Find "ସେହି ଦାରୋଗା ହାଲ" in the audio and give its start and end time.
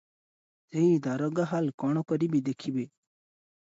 0.69-1.71